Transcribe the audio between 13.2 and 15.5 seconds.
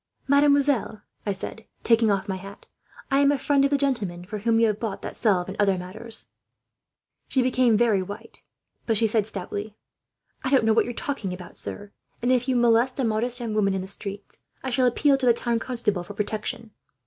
young woman in the streets, I shall appeal to the